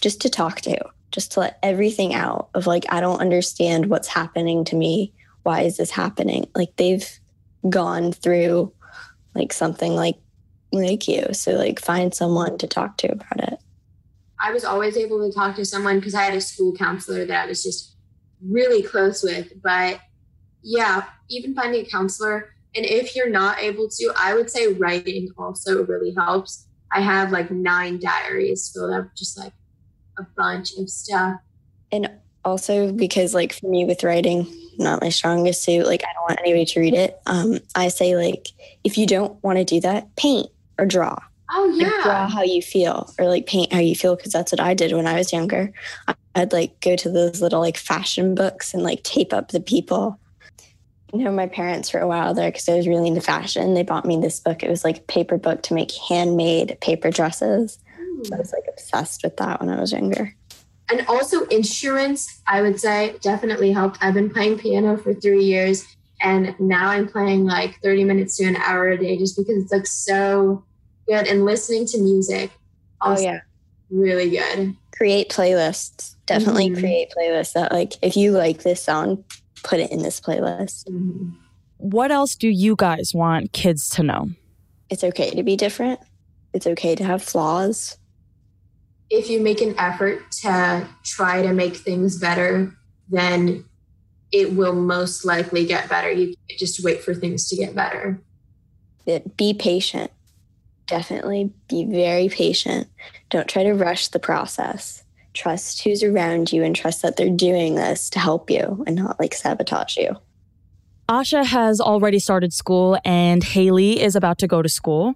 just 0.00 0.20
to 0.20 0.28
talk 0.28 0.60
to, 0.60 0.78
just 1.10 1.32
to 1.32 1.40
let 1.40 1.58
everything 1.62 2.14
out 2.14 2.50
of 2.54 2.66
like, 2.66 2.84
I 2.90 3.00
don't 3.00 3.20
understand 3.20 3.86
what's 3.86 4.08
happening 4.08 4.64
to 4.66 4.76
me. 4.76 5.12
Why 5.42 5.62
is 5.62 5.78
this 5.78 5.90
happening? 5.90 6.48
Like 6.54 6.76
they've 6.76 7.08
gone 7.68 8.12
through 8.12 8.72
like 9.34 9.52
something 9.52 9.94
like 9.94 10.16
like 10.72 11.08
you. 11.08 11.32
So 11.32 11.52
like 11.52 11.80
find 11.80 12.14
someone 12.14 12.58
to 12.58 12.66
talk 12.66 12.98
to 12.98 13.12
about 13.12 13.52
it. 13.52 13.58
I 14.40 14.52
was 14.52 14.64
always 14.64 14.96
able 14.96 15.26
to 15.26 15.34
talk 15.34 15.56
to 15.56 15.64
someone 15.64 15.98
because 15.98 16.14
I 16.14 16.24
had 16.24 16.34
a 16.34 16.40
school 16.40 16.74
counselor 16.74 17.24
that 17.24 17.44
I 17.44 17.46
was 17.46 17.62
just 17.62 17.96
really 18.46 18.82
close 18.82 19.22
with. 19.22 19.52
But 19.62 20.00
yeah, 20.62 21.04
even 21.30 21.54
finding 21.54 21.86
a 21.86 21.88
counselor. 21.88 22.53
And 22.76 22.84
if 22.84 23.14
you're 23.14 23.30
not 23.30 23.60
able 23.60 23.88
to, 23.88 24.12
I 24.16 24.34
would 24.34 24.50
say 24.50 24.72
writing 24.72 25.28
also 25.38 25.84
really 25.84 26.12
helps. 26.16 26.66
I 26.92 27.00
have 27.00 27.32
like 27.32 27.50
nine 27.50 27.98
diaries 27.98 28.70
filled 28.72 28.92
up, 28.92 29.14
just 29.16 29.38
like 29.38 29.52
a 30.18 30.26
bunch 30.36 30.76
of 30.76 30.88
stuff. 30.88 31.36
And 31.92 32.10
also 32.44 32.92
because 32.92 33.34
like 33.34 33.52
for 33.52 33.66
me 33.68 33.84
with 33.84 34.04
writing, 34.04 34.46
not 34.78 35.00
my 35.00 35.08
strongest 35.08 35.62
suit, 35.62 35.86
like 35.86 36.02
I 36.02 36.12
don't 36.14 36.28
want 36.28 36.40
anybody 36.40 36.64
to 36.66 36.80
read 36.80 36.94
it. 36.94 37.20
Um, 37.26 37.58
I 37.74 37.88
say 37.88 38.16
like 38.16 38.48
if 38.82 38.98
you 38.98 39.06
don't 39.06 39.42
want 39.42 39.58
to 39.58 39.64
do 39.64 39.80
that, 39.80 40.14
paint 40.16 40.48
or 40.78 40.86
draw. 40.86 41.16
Oh 41.50 41.72
Like, 41.78 42.02
draw 42.02 42.28
how 42.28 42.42
you 42.42 42.62
feel 42.62 43.12
or 43.18 43.28
like 43.28 43.46
paint 43.46 43.72
how 43.72 43.78
you 43.78 43.94
feel 43.94 44.16
because 44.16 44.32
that's 44.32 44.50
what 44.50 44.60
I 44.60 44.74
did 44.74 44.92
when 44.92 45.06
I 45.06 45.14
was 45.14 45.32
younger. 45.32 45.72
I'd 46.34 46.52
like 46.52 46.80
go 46.80 46.96
to 46.96 47.10
those 47.10 47.40
little 47.40 47.60
like 47.60 47.76
fashion 47.76 48.34
books 48.34 48.74
and 48.74 48.82
like 48.82 49.02
tape 49.04 49.32
up 49.32 49.50
the 49.50 49.60
people. 49.60 50.18
You 51.14 51.22
know, 51.24 51.30
my 51.32 51.46
parents 51.46 51.88
for 51.88 52.00
a 52.00 52.08
while 52.08 52.34
there 52.34 52.50
because 52.50 52.68
I 52.68 52.74
was 52.76 52.88
really 52.88 53.08
into 53.08 53.20
fashion. 53.20 53.74
They 53.74 53.84
bought 53.84 54.04
me 54.04 54.20
this 54.20 54.40
book. 54.40 54.62
It 54.62 54.68
was 54.68 54.84
like 54.84 54.98
a 54.98 55.02
paper 55.02 55.38
book 55.38 55.62
to 55.62 55.74
make 55.74 55.92
handmade 56.08 56.76
paper 56.80 57.10
dresses. 57.10 57.78
So 58.24 58.34
I 58.34 58.38
was 58.38 58.52
like 58.52 58.64
obsessed 58.68 59.22
with 59.22 59.36
that 59.36 59.60
when 59.60 59.68
I 59.68 59.80
was 59.80 59.92
younger. 59.92 60.34
and 60.90 61.06
also 61.08 61.44
insurance, 61.46 62.42
I 62.46 62.62
would 62.62 62.78
say, 62.78 63.16
definitely 63.20 63.72
helped. 63.72 63.98
I've 64.00 64.14
been 64.14 64.30
playing 64.30 64.58
piano 64.58 64.96
for 64.96 65.14
three 65.14 65.44
years, 65.44 65.86
and 66.20 66.58
now 66.60 66.88
I'm 66.90 67.08
playing 67.08 67.44
like 67.44 67.80
30 67.82 68.04
minutes 68.04 68.36
to 68.38 68.44
an 68.44 68.56
hour 68.56 68.88
a 68.88 68.98
day 68.98 69.16
just 69.16 69.36
because 69.36 69.62
it's 69.62 69.72
like 69.72 69.86
so 69.86 70.64
good. 71.06 71.26
And 71.26 71.44
listening 71.44 71.86
to 71.86 71.98
music, 71.98 72.50
oh 73.00 73.18
yeah, 73.18 73.40
really 73.90 74.30
good. 74.30 74.76
Create 74.96 75.30
playlists. 75.30 76.14
Definitely 76.26 76.70
mm-hmm. 76.70 76.80
create 76.80 77.12
playlists 77.16 77.52
that 77.54 77.72
like 77.72 77.94
if 78.02 78.16
you 78.16 78.32
like 78.32 78.62
this 78.62 78.82
song, 78.82 79.24
put 79.64 79.80
it 79.80 79.90
in 79.90 80.02
this 80.02 80.20
playlist. 80.20 80.84
Mm-hmm. 80.88 81.30
What 81.78 82.12
else 82.12 82.36
do 82.36 82.48
you 82.48 82.76
guys 82.76 83.12
want 83.12 83.52
kids 83.52 83.88
to 83.90 84.04
know? 84.04 84.28
It's 84.90 85.02
okay 85.02 85.30
to 85.30 85.42
be 85.42 85.56
different. 85.56 85.98
It's 86.52 86.66
okay 86.66 86.94
to 86.94 87.04
have 87.04 87.22
flaws 87.22 87.98
if 89.14 89.30
you 89.30 89.40
make 89.40 89.60
an 89.60 89.74
effort 89.78 90.30
to 90.30 90.88
try 91.04 91.42
to 91.42 91.52
make 91.52 91.76
things 91.76 92.18
better, 92.18 92.74
then 93.08 93.64
it 94.32 94.54
will 94.54 94.74
most 94.74 95.24
likely 95.24 95.64
get 95.64 95.88
better. 95.88 96.10
You 96.10 96.34
just 96.58 96.82
wait 96.82 97.02
for 97.02 97.14
things 97.14 97.48
to 97.48 97.56
get 97.56 97.74
better. 97.74 98.20
Be 99.36 99.54
patient. 99.54 100.10
Definitely 100.86 101.52
be 101.68 101.84
very 101.84 102.28
patient. 102.28 102.88
Don't 103.30 103.48
try 103.48 103.62
to 103.62 103.72
rush 103.72 104.08
the 104.08 104.18
process. 104.18 105.03
Trust 105.34 105.82
who's 105.82 106.02
around 106.02 106.52
you 106.52 106.62
and 106.62 106.74
trust 106.74 107.02
that 107.02 107.16
they're 107.16 107.28
doing 107.28 107.74
this 107.74 108.08
to 108.10 108.18
help 108.18 108.50
you 108.50 108.82
and 108.86 108.96
not 108.96 109.20
like 109.20 109.34
sabotage 109.34 109.96
you. 109.96 110.16
Asha 111.08 111.44
has 111.44 111.80
already 111.80 112.18
started 112.18 112.52
school 112.52 112.98
and 113.04 113.44
Haley 113.44 114.00
is 114.00 114.16
about 114.16 114.38
to 114.38 114.46
go 114.46 114.62
to 114.62 114.68
school. 114.68 115.14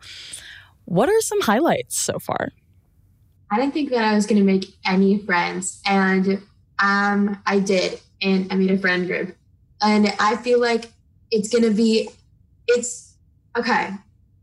What 0.84 1.08
are 1.08 1.20
some 1.20 1.40
highlights 1.40 1.98
so 1.98 2.18
far? 2.18 2.50
I 3.50 3.56
didn't 3.56 3.72
think 3.72 3.90
that 3.90 4.04
I 4.04 4.14
was 4.14 4.26
going 4.26 4.38
to 4.38 4.44
make 4.44 4.66
any 4.84 5.18
friends. 5.18 5.80
And 5.86 6.42
um, 6.78 7.40
I 7.46 7.60
did. 7.60 8.00
And 8.20 8.52
I 8.52 8.56
made 8.56 8.70
a 8.70 8.78
friend 8.78 9.06
group. 9.06 9.34
And 9.80 10.12
I 10.18 10.36
feel 10.36 10.60
like 10.60 10.90
it's 11.30 11.48
going 11.48 11.64
to 11.64 11.70
be, 11.70 12.10
it's 12.66 13.14
okay. 13.56 13.90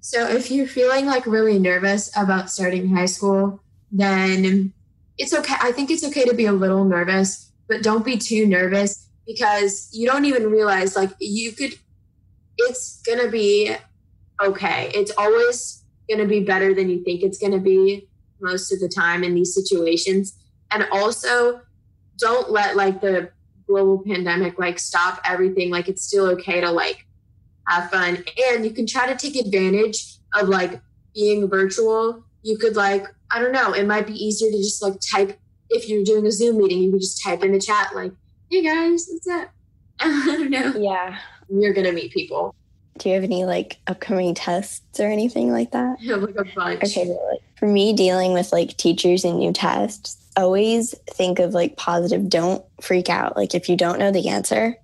So 0.01 0.27
if 0.27 0.49
you're 0.49 0.67
feeling 0.67 1.05
like 1.05 1.25
really 1.25 1.59
nervous 1.59 2.15
about 2.15 2.49
starting 2.49 2.95
high 2.95 3.05
school, 3.05 3.59
then 3.91 4.73
it's 5.17 5.33
okay. 5.33 5.55
I 5.61 5.71
think 5.71 5.91
it's 5.91 6.03
okay 6.03 6.25
to 6.25 6.33
be 6.33 6.45
a 6.45 6.53
little 6.53 6.85
nervous, 6.85 7.51
but 7.67 7.83
don't 7.83 8.05
be 8.05 8.17
too 8.17 8.45
nervous 8.45 9.09
because 9.25 9.89
you 9.93 10.07
don't 10.07 10.25
even 10.25 10.49
realize 10.49 10.95
like 10.95 11.11
you 11.19 11.51
could, 11.51 11.73
it's 12.57 13.01
going 13.01 13.19
to 13.19 13.29
be 13.29 13.75
okay. 14.41 14.91
It's 14.93 15.11
always 15.17 15.83
going 16.07 16.19
to 16.19 16.27
be 16.27 16.41
better 16.41 16.73
than 16.73 16.89
you 16.89 17.03
think 17.03 17.23
it's 17.23 17.37
going 17.37 17.53
to 17.53 17.59
be 17.59 18.07
most 18.41 18.71
of 18.71 18.79
the 18.79 18.89
time 18.89 19.23
in 19.23 19.33
these 19.33 19.53
situations. 19.53 20.37
And 20.71 20.87
also, 20.91 21.61
don't 22.17 22.51
let 22.51 22.75
like 22.75 23.01
the 23.01 23.29
global 23.67 24.03
pandemic 24.05 24.59
like 24.59 24.79
stop 24.79 25.19
everything. 25.25 25.69
Like 25.69 25.87
it's 25.87 26.03
still 26.03 26.27
okay 26.27 26.61
to 26.61 26.71
like 26.71 27.05
have 27.67 27.89
fun, 27.89 28.23
and 28.49 28.63
you 28.63 28.71
can 28.71 28.85
try 28.85 29.11
to 29.11 29.15
take 29.15 29.35
advantage 29.35 30.17
of 30.35 30.49
like 30.49 30.81
being 31.13 31.49
virtual. 31.49 32.23
You 32.43 32.57
could 32.57 32.75
like 32.75 33.07
I 33.31 33.39
don't 33.39 33.51
know. 33.51 33.73
It 33.73 33.85
might 33.85 34.07
be 34.07 34.13
easier 34.13 34.51
to 34.51 34.57
just 34.57 34.81
like 34.81 34.95
type 34.99 35.39
if 35.69 35.89
you're 35.89 36.03
doing 36.03 36.25
a 36.25 36.31
Zoom 36.31 36.57
meeting. 36.57 36.81
You 36.81 36.91
could 36.91 37.01
just 37.01 37.21
type 37.23 37.43
in 37.43 37.51
the 37.51 37.59
chat 37.59 37.95
like, 37.95 38.11
"Hey 38.49 38.63
guys, 38.63 39.07
what's 39.09 39.27
up?" 39.27 39.49
I 39.99 40.25
don't 40.25 40.49
know. 40.49 40.73
Yeah, 40.77 41.17
you're 41.49 41.73
gonna 41.73 41.91
meet 41.91 42.11
people. 42.11 42.55
Do 42.97 43.09
you 43.09 43.15
have 43.15 43.23
any 43.23 43.45
like 43.45 43.77
upcoming 43.87 44.33
tests 44.35 44.99
or 44.99 45.07
anything 45.07 45.51
like 45.51 45.71
that? 45.71 46.01
Yeah, 46.01 46.15
like 46.17 46.35
a 46.35 46.45
bunch. 46.55 46.83
Okay, 46.83 47.05
like, 47.05 47.41
for 47.57 47.67
me, 47.67 47.93
dealing 47.93 48.33
with 48.33 48.51
like 48.51 48.77
teachers 48.77 49.25
and 49.25 49.39
new 49.39 49.51
tests, 49.51 50.17
always 50.37 50.95
think 51.09 51.39
of 51.39 51.53
like 51.53 51.77
positive. 51.77 52.29
Don't 52.29 52.63
freak 52.81 53.09
out. 53.09 53.35
Like 53.35 53.55
if 53.55 53.69
you 53.69 53.75
don't 53.75 53.99
know 53.99 54.11
the 54.11 54.29
answer, 54.29 54.75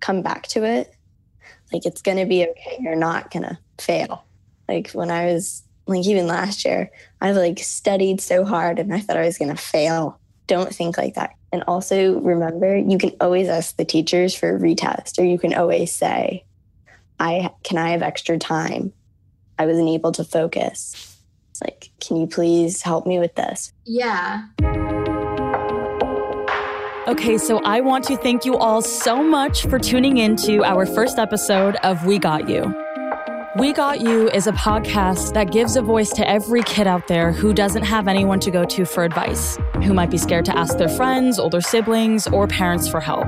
come 0.00 0.22
back 0.22 0.46
to 0.48 0.64
it. 0.64 0.94
Like 1.72 1.86
it's 1.86 2.02
gonna 2.02 2.26
be 2.26 2.46
okay. 2.46 2.78
You're 2.80 2.96
not 2.96 3.30
gonna 3.30 3.58
fail. 3.78 4.24
Like 4.68 4.90
when 4.90 5.10
I 5.10 5.26
was 5.26 5.62
like 5.86 6.06
even 6.06 6.26
last 6.26 6.64
year, 6.64 6.90
I've 7.20 7.36
like 7.36 7.58
studied 7.60 8.20
so 8.20 8.44
hard 8.44 8.78
and 8.78 8.92
I 8.92 9.00
thought 9.00 9.16
I 9.16 9.24
was 9.24 9.38
gonna 9.38 9.56
fail. 9.56 10.18
Don't 10.46 10.74
think 10.74 10.98
like 10.98 11.14
that. 11.14 11.30
And 11.52 11.62
also 11.66 12.20
remember, 12.20 12.76
you 12.76 12.98
can 12.98 13.12
always 13.20 13.48
ask 13.48 13.76
the 13.76 13.84
teachers 13.84 14.34
for 14.34 14.56
a 14.56 14.58
retest, 14.58 15.18
or 15.18 15.24
you 15.24 15.38
can 15.38 15.54
always 15.54 15.92
say, 15.92 16.44
I 17.18 17.50
can 17.62 17.78
I 17.78 17.90
have 17.90 18.02
extra 18.02 18.38
time? 18.38 18.92
I 19.58 19.66
wasn't 19.66 19.88
able 19.88 20.12
to 20.12 20.24
focus. 20.24 21.16
It's 21.50 21.62
like, 21.62 21.90
can 22.00 22.16
you 22.18 22.26
please 22.26 22.82
help 22.82 23.06
me 23.06 23.18
with 23.18 23.34
this? 23.34 23.72
Yeah. 23.84 24.44
Okay, 27.08 27.38
so 27.38 27.60
I 27.64 27.80
want 27.80 28.04
to 28.06 28.16
thank 28.16 28.44
you 28.44 28.56
all 28.56 28.82
so 28.82 29.22
much 29.22 29.62
for 29.66 29.78
tuning 29.78 30.18
in 30.18 30.36
to 30.38 30.64
our 30.64 30.84
first 30.84 31.18
episode 31.18 31.76
of 31.76 32.04
We 32.04 32.18
Got 32.18 32.48
You. 32.48 32.85
We 33.58 33.72
Got 33.72 34.02
You 34.02 34.28
is 34.28 34.46
a 34.46 34.52
podcast 34.52 35.32
that 35.32 35.50
gives 35.50 35.76
a 35.76 35.82
voice 35.82 36.10
to 36.10 36.28
every 36.28 36.62
kid 36.64 36.86
out 36.86 37.08
there 37.08 37.32
who 37.32 37.54
doesn't 37.54 37.84
have 37.84 38.06
anyone 38.06 38.38
to 38.40 38.50
go 38.50 38.66
to 38.66 38.84
for 38.84 39.02
advice, 39.02 39.56
who 39.82 39.94
might 39.94 40.10
be 40.10 40.18
scared 40.18 40.44
to 40.44 40.58
ask 40.58 40.76
their 40.76 40.90
friends, 40.90 41.38
older 41.38 41.62
siblings, 41.62 42.26
or 42.26 42.46
parents 42.46 42.86
for 42.86 43.00
help. 43.00 43.26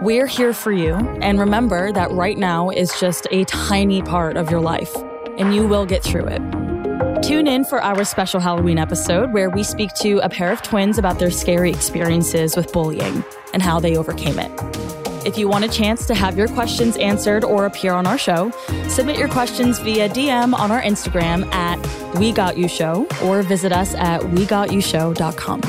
We're 0.00 0.26
here 0.26 0.54
for 0.54 0.72
you, 0.72 0.94
and 1.20 1.38
remember 1.38 1.92
that 1.92 2.10
right 2.10 2.38
now 2.38 2.70
is 2.70 2.98
just 2.98 3.26
a 3.30 3.44
tiny 3.44 4.00
part 4.00 4.38
of 4.38 4.50
your 4.50 4.62
life, 4.62 4.96
and 5.36 5.54
you 5.54 5.66
will 5.66 5.84
get 5.84 6.02
through 6.02 6.24
it. 6.26 7.22
Tune 7.22 7.46
in 7.46 7.62
for 7.66 7.82
our 7.82 8.02
special 8.04 8.40
Halloween 8.40 8.78
episode 8.78 9.34
where 9.34 9.50
we 9.50 9.62
speak 9.62 9.92
to 9.96 10.20
a 10.20 10.30
pair 10.30 10.52
of 10.52 10.62
twins 10.62 10.96
about 10.96 11.18
their 11.18 11.30
scary 11.30 11.68
experiences 11.68 12.56
with 12.56 12.72
bullying 12.72 13.22
and 13.52 13.62
how 13.62 13.78
they 13.78 13.94
overcame 13.94 14.38
it. 14.38 14.85
If 15.26 15.36
you 15.36 15.48
want 15.48 15.64
a 15.64 15.68
chance 15.68 16.06
to 16.06 16.14
have 16.14 16.38
your 16.38 16.46
questions 16.46 16.96
answered 16.98 17.42
or 17.42 17.66
appear 17.66 17.92
on 17.92 18.06
our 18.06 18.16
show, 18.16 18.52
submit 18.88 19.18
your 19.18 19.26
questions 19.26 19.80
via 19.80 20.08
DM 20.08 20.54
on 20.54 20.70
our 20.70 20.80
Instagram 20.80 21.52
at 21.52 22.14
We 22.14 22.30
Got 22.30 22.56
You 22.56 22.68
Show 22.68 23.08
or 23.24 23.42
visit 23.42 23.72
us 23.72 23.96
at 23.96 24.20
WeGotYouShow.com. 24.20 25.62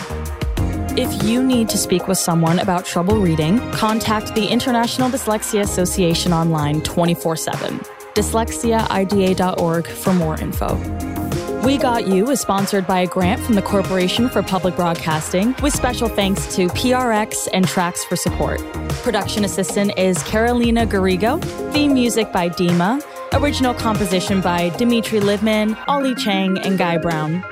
If 0.95 1.23
you 1.23 1.43
need 1.43 1.69
to 1.69 1.77
speak 1.77 2.07
with 2.07 2.19
someone 2.19 2.59
about 2.59 2.85
trouble 2.85 3.19
reading, 3.19 3.57
contact 3.71 4.35
the 4.35 4.45
International 4.45 5.09
Dyslexia 5.09 5.61
Association 5.61 6.33
online 6.33 6.81
24 6.81 7.35
7. 7.35 7.79
DyslexiaIDA.org 8.13 9.87
for 9.87 10.13
more 10.13 10.39
info. 10.39 11.16
We 11.63 11.77
Got 11.77 12.07
You 12.07 12.29
is 12.29 12.39
sponsored 12.39 12.87
by 12.87 13.01
a 13.01 13.07
grant 13.07 13.41
from 13.41 13.55
the 13.55 13.61
Corporation 13.61 14.29
for 14.29 14.41
Public 14.41 14.75
Broadcasting, 14.75 15.55
with 15.61 15.73
special 15.73 16.07
thanks 16.07 16.55
to 16.55 16.67
PRX 16.67 17.47
and 17.51 17.67
Tracks 17.67 18.03
for 18.05 18.15
support. 18.15 18.59
Production 19.03 19.43
assistant 19.43 19.97
is 19.97 20.21
Carolina 20.23 20.85
Garrigo, 20.85 21.41
theme 21.73 21.93
music 21.93 22.31
by 22.31 22.49
Dima, 22.49 23.01
original 23.33 23.73
composition 23.73 24.39
by 24.39 24.69
Dimitri 24.77 25.19
Livman, 25.19 25.77
Ollie 25.87 26.15
Chang, 26.15 26.57
and 26.59 26.77
Guy 26.77 26.97
Brown. 26.97 27.43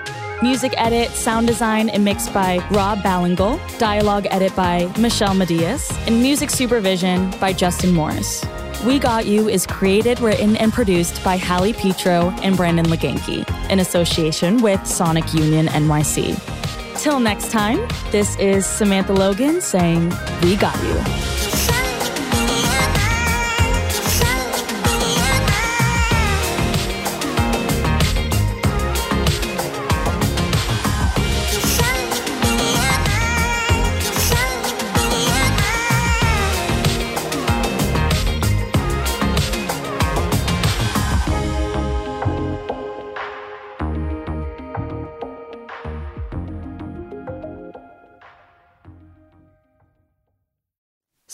Music 0.41 0.73
edit, 0.77 1.09
sound 1.11 1.47
design, 1.47 1.89
and 1.89 2.03
mix 2.03 2.29
by 2.29 2.57
Rob 2.71 2.99
Ballingle. 2.99 3.59
Dialogue 3.79 4.27
edit 4.29 4.55
by 4.55 4.91
Michelle 4.99 5.33
Medias. 5.33 5.89
And 6.07 6.21
music 6.21 6.49
supervision 6.49 7.31
by 7.39 7.53
Justin 7.53 7.93
Morris. 7.93 8.43
We 8.85 8.99
Got 8.99 9.25
You 9.25 9.49
is 9.49 9.65
created, 9.65 10.19
written, 10.19 10.55
and 10.57 10.71
produced 10.71 11.23
by 11.23 11.37
Hallie 11.37 11.73
Petro 11.73 12.29
and 12.43 12.55
Brandon 12.55 12.85
Leganke 12.85 13.43
in 13.71 13.79
association 13.79 14.61
with 14.61 14.85
Sonic 14.85 15.33
Union 15.33 15.65
NYC. 15.67 16.39
Till 17.01 17.19
next 17.19 17.49
time, 17.49 17.79
this 18.11 18.35
is 18.37 18.63
Samantha 18.63 19.13
Logan 19.13 19.59
saying, 19.59 20.13
We 20.43 20.55
got 20.55 20.75
you. 20.83 21.44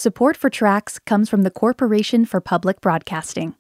Support 0.02 0.36
for 0.36 0.50
Tracks 0.50 0.98
comes 0.98 1.30
from 1.30 1.44
the 1.44 1.52
Corporation 1.52 2.26
for 2.26 2.42
Public 2.42 2.82
Broadcasting. 2.82 3.54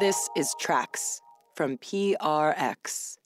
This 0.00 0.30
is 0.34 0.54
Tracks 0.58 1.20
from 1.54 1.76
PRX. 1.76 3.17